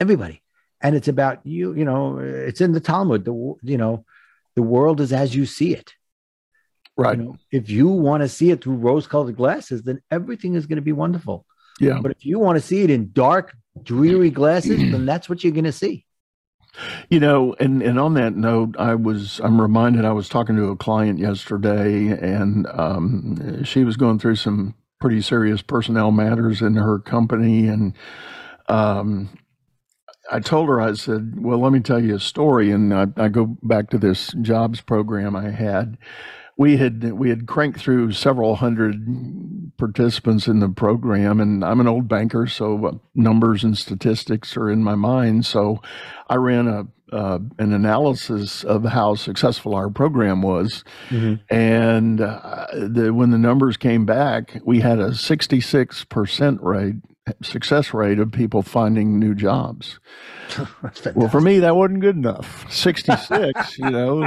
[0.00, 0.42] Everybody,
[0.80, 1.74] and it's about you.
[1.74, 3.24] You know, it's in the Talmud.
[3.24, 4.04] The you know,
[4.54, 5.92] the world is as you see it.
[6.96, 10.66] right, You know, if you want to see it through rose-colored glasses, then everything is
[10.66, 11.44] going to be wonderful.
[11.80, 12.00] Yeah.
[12.00, 15.52] But if you want to see it in dark, dreary glasses, then that's what you're
[15.52, 16.04] going to see.
[17.08, 20.70] You know, and and on that note, I was I'm reminded I was talking to
[20.70, 26.74] a client yesterday, and um, she was going through some pretty serious personnel matters in
[26.74, 27.94] her company, and
[28.68, 29.30] um,
[30.30, 33.28] I told her I said, "Well, let me tell you a story," and I, I
[33.28, 35.98] go back to this jobs program I had.
[36.58, 41.86] We had we had cranked through several hundred participants in the program, and I'm an
[41.86, 45.46] old banker, so uh, numbers and statistics are in my mind.
[45.46, 45.80] So
[46.28, 50.84] I ran a uh, an analysis of how successful our program was,
[51.48, 56.96] and uh, the, when the numbers came back, we had a 66 percent rate
[57.42, 59.98] success rate of people finding new jobs.
[61.14, 62.64] Well, for me, that wasn't good enough.
[62.72, 64.26] 66, you know,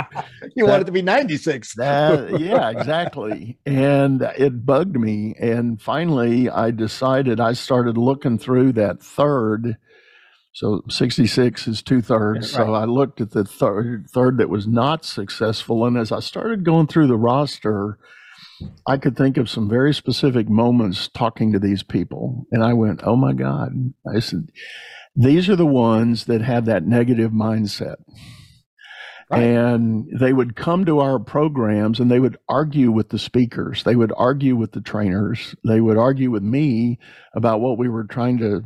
[0.55, 1.75] you want it to be 96.
[1.75, 3.57] that, yeah, exactly.
[3.65, 5.33] And it bugged me.
[5.39, 9.77] And finally, I decided I started looking through that third.
[10.53, 12.51] So 66 is two thirds.
[12.51, 15.85] Yeah, So I looked at the third, third that was not successful.
[15.85, 17.97] And as I started going through the roster,
[18.87, 22.45] I could think of some very specific moments talking to these people.
[22.51, 23.71] And I went, oh my God.
[24.13, 24.49] I said,
[25.15, 27.95] these are the ones that have that negative mindset.
[29.29, 29.43] Right.
[29.43, 33.83] And they would come to our programs and they would argue with the speakers.
[33.83, 35.55] They would argue with the trainers.
[35.65, 36.99] They would argue with me
[37.33, 38.61] about what we were trying to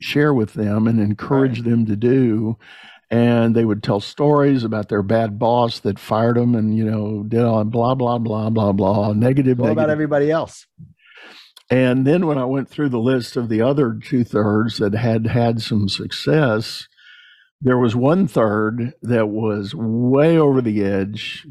[0.00, 2.56] share with them and encourage them to do.
[3.12, 7.22] And they would tell stories about their bad boss that fired them and, you know,
[7.22, 10.66] did all blah, blah, blah, blah, blah, negative, What about everybody else?
[11.68, 15.26] And then when I went through the list of the other two thirds that had
[15.26, 16.88] had some success,
[17.60, 21.46] there was one third that was way over the edge,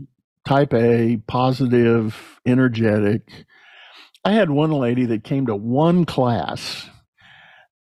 [0.47, 3.45] type A, positive, energetic.
[4.25, 6.89] I had one lady that came to one class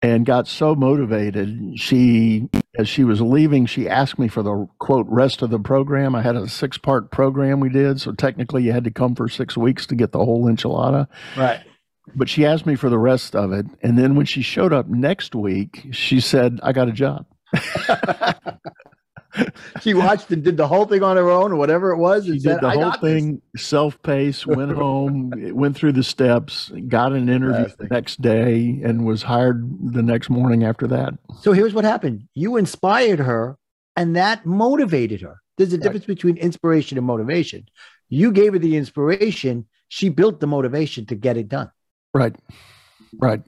[0.02, 1.74] and got so motivated.
[1.76, 6.14] She, as she was leaving, she asked me for the quote rest of the program.
[6.14, 9.28] I had a six part program we did, so technically you had to come for
[9.28, 11.06] six weeks to get the whole enchilada.
[11.36, 11.60] Right.
[12.14, 14.88] But she asked me for the rest of it, and then when she showed up
[14.88, 17.26] next week, she said, "I got a job."
[19.80, 22.24] she watched and did the whole thing on her own or whatever it was.
[22.24, 27.12] She did said, the whole thing self paced, went home, went through the steps, got
[27.12, 31.14] an interview the next day, and was hired the next morning after that.
[31.40, 32.28] So here's what happened.
[32.34, 33.56] You inspired her
[33.96, 35.40] and that motivated her.
[35.58, 37.66] There's a difference between inspiration and motivation.
[38.08, 39.66] You gave her the inspiration.
[39.88, 41.70] She built the motivation to get it done.
[42.14, 42.34] Right.
[43.18, 43.42] Right.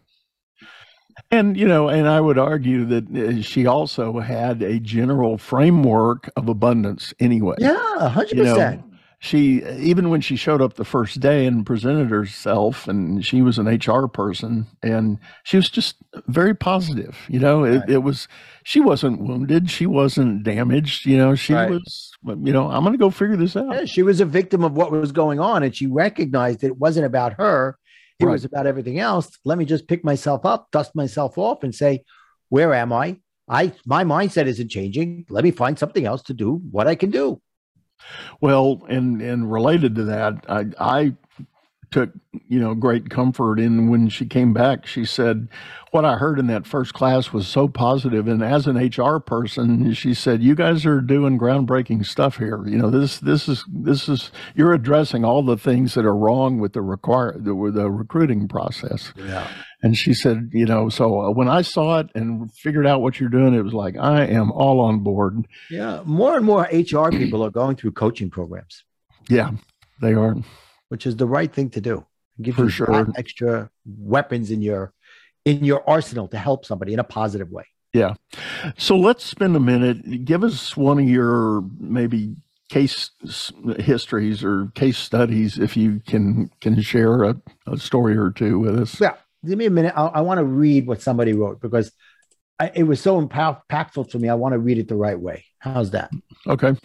[1.32, 6.30] And, you know, and I would argue that uh, she also had a general framework
[6.36, 7.56] of abundance anyway.
[7.58, 8.32] Yeah, 100%.
[8.34, 8.84] You know,
[9.20, 13.56] she, even when she showed up the first day and presented herself, and she was
[13.56, 17.16] an HR person, and she was just very positive.
[17.28, 17.90] You know, it, Right.
[17.90, 18.28] it was,
[18.64, 21.06] she wasn't wounded, she wasn't damaged.
[21.06, 21.70] You know, she Right.
[21.70, 23.72] was, you know, I'm going to go figure this out.
[23.72, 27.06] Yeah, she was a victim of what was going on and she recognized it wasn't
[27.06, 27.78] about her.
[28.22, 28.32] It Right.
[28.32, 29.36] was about everything else.
[29.44, 32.04] Let me just pick myself up, dust myself off and say,
[32.50, 33.18] where am I?
[33.48, 35.26] I my mindset isn't changing.
[35.28, 37.40] Let me find something else to do what I can do.
[38.40, 41.16] Well, and and related to that, I I
[41.92, 42.10] took
[42.48, 44.86] you know great comfort in when she came back.
[44.86, 45.48] She said,
[45.90, 49.92] "What I heard in that first class was so positive." And as an HR person,
[49.94, 52.66] she said, "You guys are doing groundbreaking stuff here.
[52.66, 56.58] You know this this is this is you're addressing all the things that are wrong
[56.58, 59.46] with the require the, with the recruiting process." Yeah.
[59.82, 63.20] And she said, "You know, so uh, when I saw it and figured out what
[63.20, 66.02] you're doing, it was like I am all on board." Yeah.
[66.04, 68.84] More and more HR people are going through coaching programs,
[69.28, 69.50] Yeah,
[70.00, 70.36] they are.
[70.92, 72.04] Which is the right thing to do.
[72.42, 73.08] Give For you sure.
[73.16, 74.92] extra weapons in your
[75.46, 77.64] in your arsenal to help somebody in a positive way.
[77.94, 78.12] Yeah.
[78.76, 80.26] So let's spend a minute.
[80.26, 82.36] Give us one of your maybe
[82.68, 83.10] case
[83.78, 88.78] histories or case studies, if you can can share a, a story or two with
[88.78, 89.00] us.
[89.00, 89.14] Yeah.
[89.46, 89.94] Give me a minute.
[89.96, 91.90] I, I want to read what somebody wrote because
[92.60, 94.28] I, it was so impactful to me.
[94.28, 95.46] I want to read it the right way.
[95.58, 96.10] How's that?
[96.46, 96.76] Okay.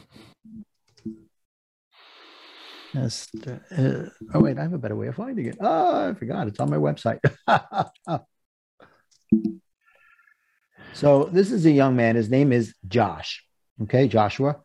[3.01, 3.27] Yes.
[3.45, 5.57] Uh, oh wait, I have a better way of finding it.
[5.59, 6.47] Oh, I forgot.
[6.47, 7.19] It's on my website.
[10.93, 12.15] so this is a young man.
[12.15, 13.43] His name is Josh.
[13.83, 14.57] Okay, Joshua,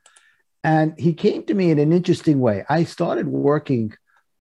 [0.64, 2.64] and he came to me in an interesting way.
[2.68, 3.92] I started working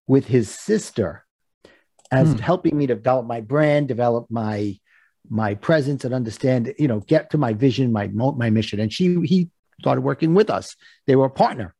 [0.07, 1.25] with his sister
[2.11, 2.37] as Hmm.
[2.37, 4.77] helping me develop my brand, develop my
[5.29, 6.73] my presence, and understand.
[6.79, 8.79] You know, get to my vision, my my mission.
[8.79, 9.49] And she he
[9.81, 10.75] started working with us.
[11.07, 11.75] They were a partner.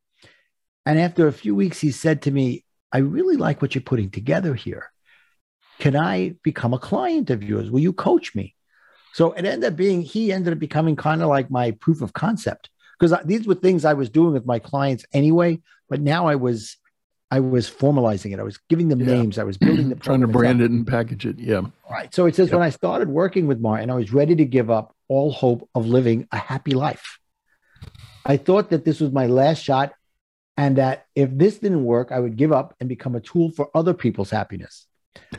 [0.85, 4.09] And after a few weeks, he said to me, I really like what you're putting
[4.09, 4.91] together here.
[5.79, 7.69] Can I become a client of yours?
[7.71, 8.55] Will you coach me?
[9.13, 12.13] So it ended up being, he ended up becoming kind of like my proof of
[12.13, 15.59] concept because these were things I was doing with my clients anyway.
[15.89, 16.77] But now I was,
[17.29, 18.39] I was formalizing it.
[18.39, 19.13] I was giving them Yeah.
[19.15, 19.37] names.
[19.37, 20.65] I was building the Trying to brand up.
[20.65, 21.39] it and package it.
[21.39, 21.61] Yeah.
[21.89, 22.13] Right.
[22.13, 22.55] So it says Yep.
[22.59, 25.85] when I started working with Martin, I was ready to give up all hope of
[25.87, 27.17] living a happy life.
[28.25, 29.93] I thought that this was my last shot
[30.61, 33.71] and that if this didn't work, I would give up and become a tool for
[33.73, 34.85] other people's happiness.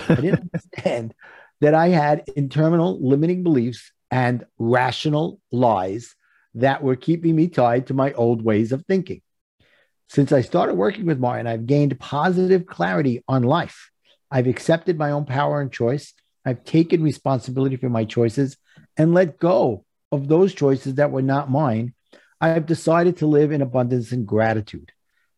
[0.09, 1.15] I didn't understand
[1.61, 6.17] that I had internal limiting beliefs and rational lies
[6.55, 9.23] that were keeping me tied to my old ways of thinking.
[10.09, 13.93] Since I started working with Martin, I've gained positive clarity on life.
[14.29, 16.15] I've accepted my own power and choice.
[16.45, 18.57] I've taken responsibility for my choices
[18.97, 21.95] and let go of those choices that were not mine.
[22.41, 24.91] I have decided to live in abundance and gratitude.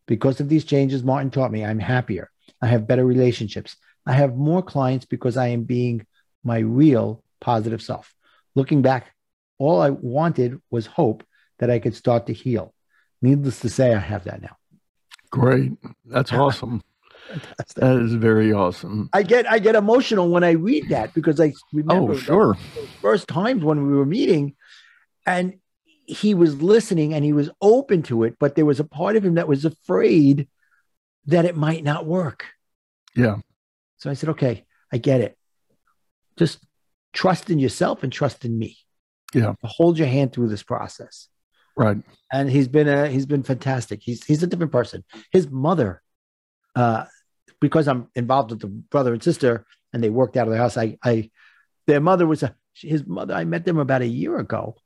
[0.07, 2.29] Because of these changes, Martin taught me I'm happier.
[2.61, 3.75] I have better relationships.
[4.05, 6.05] I have more clients because I am being
[6.43, 8.13] my real positive self.
[8.53, 9.13] Looking back,
[9.57, 11.23] all I wanted was hope
[11.59, 12.73] that I could start to heal.
[13.21, 14.55] Needless to say, I have that now.
[15.31, 15.71] Great.
[16.05, 16.81] That's awesome.
[17.75, 19.09] That is very awesome.
[19.11, 22.57] I get I get emotional when I read that because I oh, remember Oh, sure.
[22.75, 24.55] those first times when we were meeting,
[25.25, 25.55] and
[26.07, 29.25] he was listening and he was open to it, but there was a part of
[29.25, 30.47] him that was afraid
[31.25, 32.45] that it might not work.
[33.15, 33.37] Yeah.
[33.97, 35.37] So I said, okay, I get it.
[36.37, 36.59] Just
[37.13, 38.77] trust in yourself and trust in me.
[39.33, 39.53] Yeah.
[39.63, 41.27] Hold your hand through this process.
[41.75, 41.97] Right.
[42.31, 44.01] And he's been a he's been fantastic.
[44.01, 45.03] He's he's a different person.
[45.31, 46.01] His mother,
[46.75, 47.05] uh,
[47.59, 50.77] because I'm involved with the brother and sister, and they worked out of the house.
[50.77, 51.31] I I
[51.87, 53.33] their mother was a his mother.
[53.33, 54.77] I met them about a year ago,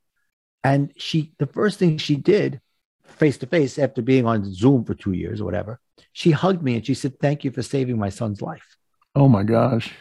[0.64, 2.62] and she the first thing she did
[3.03, 5.80] face to face after being on Zoom for two years or whatever,
[6.14, 8.78] she hugged me and she said, "Thank you for saving my son's life."
[9.16, 9.93] Oh my gosh.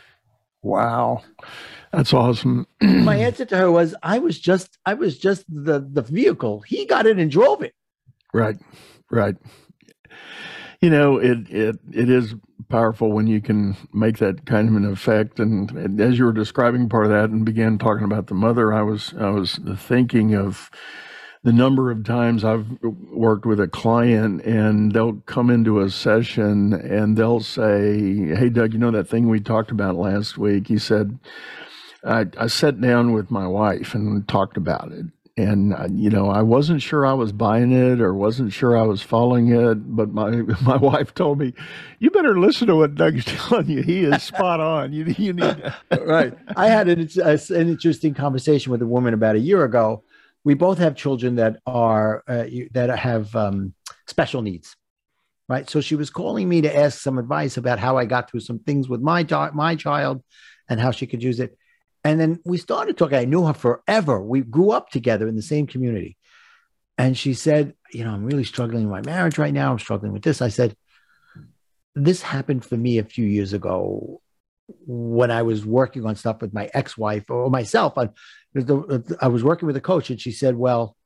[0.63, 1.23] Wow.
[1.93, 2.67] That's awesome.
[2.81, 6.61] My answer to her was, I was just, I was just the the vehicle.
[6.61, 7.75] He got it and drove it.
[8.35, 8.57] Right.
[9.11, 9.37] Right.
[10.81, 12.35] You know, it it it is
[12.69, 15.41] powerful when you can make that kind of an effect.
[15.41, 18.73] And, and as you were describing part of that and began talking about the mother,
[18.73, 20.71] I was I was thinking of
[21.43, 26.73] the number of times I've worked with a client and they'll come into a session
[26.75, 30.69] and they'll say, Hey, Doug, you know that thing we talked about last week?
[30.69, 31.19] He said,
[32.05, 35.07] I, I sat down with my wife and talked about it.
[35.39, 38.83] And, uh, you know, I wasn't sure I was buying it or wasn't sure I
[38.83, 39.75] was following it.
[39.97, 40.31] But my,
[40.63, 41.55] my wife told me,
[42.01, 43.83] you better listen to what Doug's telling you.
[43.83, 44.93] He is spot on.
[44.93, 45.73] You, you need.
[46.05, 46.35] right.
[46.57, 50.03] I had an, an interesting conversation with a woman about a year ago
[50.45, 53.75] we both have children that are uh, that have um,
[54.07, 54.77] special needs
[55.47, 58.41] right so she was calling me to ask some advice about how i got through
[58.41, 60.23] some things with my my child
[60.69, 61.58] and how she could use it
[62.05, 65.43] and then we started talking i knew her forever we grew up together in the
[65.43, 66.17] same community
[66.97, 70.13] and she said you know i'm really struggling in my marriage right now i'm struggling
[70.13, 70.77] with this i said
[71.95, 74.21] this happened for me a few years ago
[74.87, 78.11] when I was working on stuff with my ex-wife or myself on
[79.21, 80.97] I was working with a coach and she said, Well,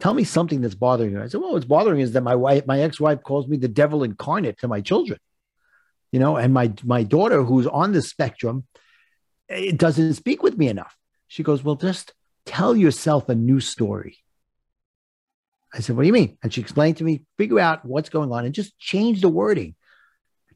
[0.00, 1.22] tell me something that's bothering you.
[1.22, 4.02] I said, Well, what's bothering is that my wife, my ex-wife calls me the devil
[4.02, 5.18] incarnate to my children.
[6.12, 8.66] You know, and my my daughter, who's on the spectrum,
[9.48, 10.96] it doesn't speak with me enough.
[11.28, 12.12] She goes, Well, just
[12.46, 14.18] tell yourself a new story.
[15.72, 16.38] I said, What do you mean?
[16.42, 19.74] And she explained to me, figure out what's going on and just change the wording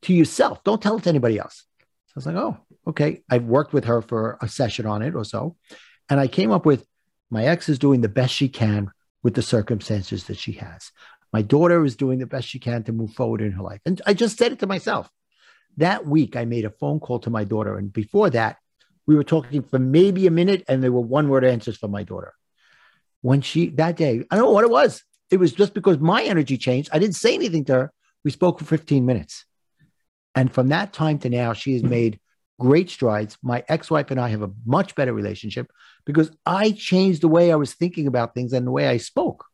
[0.02, 0.62] to yourself.
[0.64, 1.64] Don't tell it to anybody else.
[2.06, 3.22] So I was like, Oh, okay.
[3.30, 5.56] I've worked with her for a session on it or so.
[6.08, 6.86] And I came up with
[7.30, 8.90] my ex is doing the best she can
[9.22, 10.90] with the circumstances that she has.
[11.32, 13.80] My daughter is doing the best she can to move forward in her life.
[13.84, 15.10] And I just said it to myself.
[15.76, 17.76] That week, I made a phone call to my daughter.
[17.76, 18.56] And before that,
[19.08, 22.02] we were talking for maybe a minute, and there were one word answers from my
[22.02, 22.34] daughter.
[23.22, 25.02] When she, that day, I don't know what it was.
[25.30, 26.90] It was just because my energy changed.
[26.92, 27.92] I didn't say anything to her.
[28.22, 29.46] We spoke for 15 minutes.
[30.34, 32.20] And from that time to now, she has made
[32.60, 33.38] great strides.
[33.42, 35.72] My ex wife and I have a much better relationship
[36.04, 39.46] because I changed the way I was thinking about things and the way I spoke.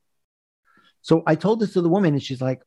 [1.02, 2.62] So I told this to the woman, and she's like,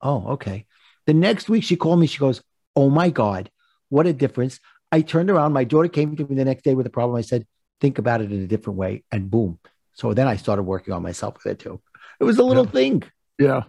[0.00, 0.66] Oh, okay.
[1.06, 2.42] The next week she called me, she goes,
[2.76, 3.50] Oh my God,
[3.88, 4.60] what a difference.
[4.92, 5.54] I turned around.
[5.54, 7.16] My daughter came to me the next day with a problem.
[7.16, 7.46] I said,
[7.80, 9.02] Think about it in a different way.
[9.10, 9.58] And boom.
[9.94, 11.80] So then I started working on myself with it too.
[12.20, 12.70] It was a little yeah.
[12.70, 13.02] thing.
[13.38, 13.62] Yeah.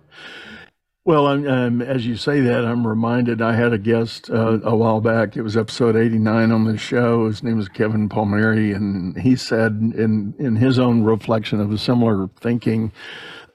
[1.05, 5.01] Well, um, as you say that, I'm reminded I had a guest uh, a while
[5.01, 5.35] back.
[5.35, 7.25] It was episode 89 on the show.
[7.25, 11.77] His name was Kevin Palmieri, and he said, in in his own reflection of a
[11.77, 12.93] similar thinking,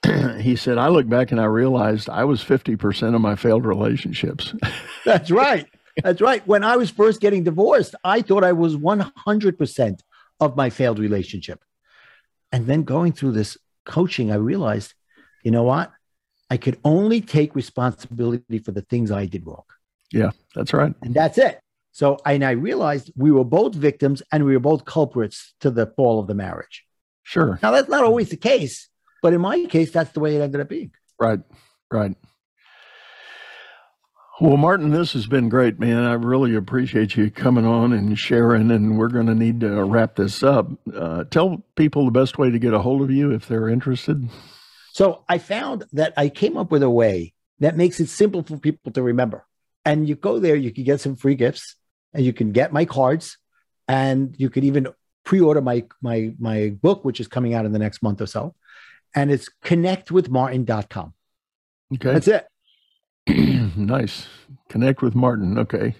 [0.41, 3.65] he said, "I look back and I realized I was 50 percent of my failed
[3.65, 4.53] relationships."
[5.07, 5.67] That's right.
[6.03, 6.47] That's right.
[6.47, 10.03] When I was first getting divorced, I thought I was 100 percent
[10.41, 11.65] of my failed relationship,
[12.53, 14.95] and then going through this coaching, I realized,
[15.43, 15.91] you know what?
[16.51, 19.65] I could only take responsibility for the things I did wrong.
[20.13, 20.95] Yeah, that's right.
[21.03, 21.61] And that's it.
[21.93, 25.87] So, and I realized we were both victims and we were both culprits to the
[25.97, 26.85] fall of the marriage.
[27.25, 27.59] Sure.
[27.63, 28.89] Now, that's not always the case,
[29.21, 30.93] but in my case, that's the way it ended up being.
[31.19, 31.41] Right,
[31.91, 32.15] right.
[34.41, 36.05] Well, Martin, this has been great, man.
[36.05, 40.15] I really appreciate you coming on and sharing, and we're going to need to wrap
[40.15, 40.69] this up.
[40.95, 44.29] Uh, tell people the best way to get a hold of you if they're interested.
[44.93, 48.59] So I found that I came up with a way that makes it simple for
[48.59, 49.45] people to remember.
[49.85, 51.75] And you go there, you can get some free gifts,
[52.13, 53.39] and you can get my cards,
[53.89, 54.89] and you could even
[55.25, 58.55] pre-order my my my book, which is coming out in the next month or so.
[59.17, 61.15] And it's connectwithmartin.com.
[61.95, 62.13] Okay.
[62.13, 62.48] That's it.
[63.77, 64.27] nice.
[64.69, 65.59] Connect with Martin.
[65.59, 65.95] Okay.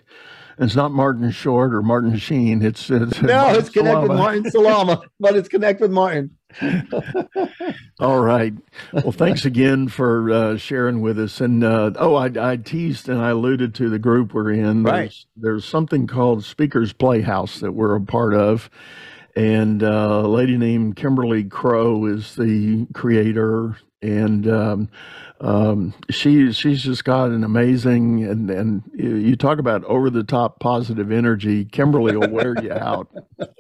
[0.61, 2.63] It's not Martin Short or Martin Sheen.
[2.63, 4.09] It's, it's no, Martin it's Connect Salama.
[4.09, 6.37] with Martin Salama, but it's Connect with Martin.
[8.01, 8.55] All right.
[8.93, 11.41] Well, thanks again for uh, sharing with us.
[11.41, 14.83] And uh, oh, I, I, teased and I alluded to the group we're in.
[14.83, 15.15] There's, right.
[15.37, 18.71] There's something called Speakers Playhouse that we're a part of.
[19.37, 23.77] And uh, a lady named Kimberly Crowe is the creator.
[24.03, 24.89] And um,
[25.41, 30.59] um, she she's just got an amazing and and you talk about over the top
[30.59, 31.65] positive energy.
[31.65, 33.09] Kimberly will wear you out.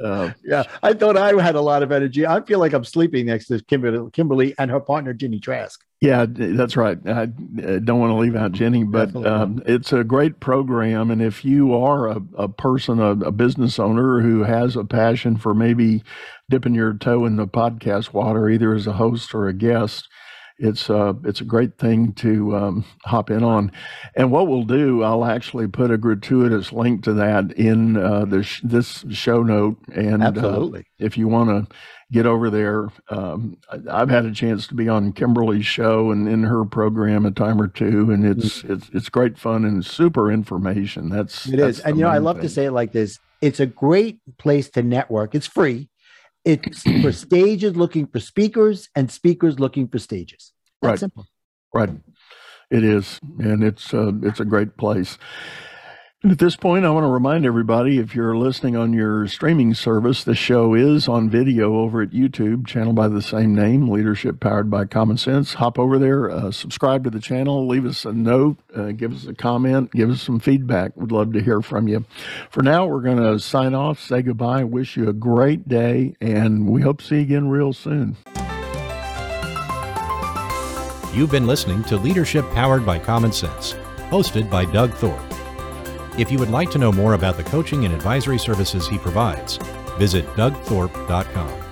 [0.03, 2.26] Uh, yeah, I thought I had a lot of energy.
[2.26, 5.85] I feel like I'm sleeping next to Kimberly, Kimberly and her partner Ginny Trask.
[6.01, 6.97] Yeah, that's right.
[7.09, 11.11] I don't want to leave out Jenny, but um, it's a great program.
[11.11, 15.37] And if you are a, a person, a, a business owner who has a passion
[15.37, 16.05] for maybe
[16.49, 20.09] dipping your toe in the podcast water, either as a host or a guest,
[20.59, 23.70] it's uh, it's a great thing to um, hop in on.
[24.14, 28.61] And what we'll do, I'll actually put a gratuitous link to that in uh, this
[28.62, 29.78] this show note.
[29.94, 30.80] And Absolutely.
[30.80, 31.74] Uh, if you want to
[32.11, 36.28] get over there, um, I, have had a chance to be on Kimberly's show and
[36.28, 38.72] in her program a time or two, and it's mm-hmm.
[38.72, 41.09] it's it's great fun and super information.
[41.09, 41.84] That's it that's is.
[41.84, 42.42] and you know, I love thing.
[42.42, 45.36] to say it like this: it's a great place to network.
[45.36, 45.88] It's free
[46.45, 50.53] it's for stages looking for speakers and speakers looking for stages.
[50.82, 50.99] That's right.
[50.99, 51.26] simple.
[51.74, 51.91] Right.
[52.70, 55.18] It is, and it's uh, it's a great place.
[56.20, 59.72] And at this point, I want to remind everybody if you're listening on your streaming
[59.72, 64.40] service, the show is on video over at YouTube, channel by the same name, Leadership
[64.40, 65.54] Powered by Common Sense.
[65.54, 69.28] Hop over there, uh, subscribe to the channel, leave us a note, uh, give us
[69.28, 70.90] a comment, give us some feedback.
[70.96, 72.04] We'd love to hear from you.
[72.50, 76.68] For now, we're going to sign off, say goodbye, wish you a great day, and
[76.68, 78.16] we hope to see you again real soon.
[81.14, 83.74] You've been listening to Leadership Powered by Common Sense,
[84.10, 85.38] hosted by Doug Thorpe.
[86.18, 89.56] If you would like to know more about the coaching and advisory services he provides,
[89.98, 91.67] visit dougthorpe.com.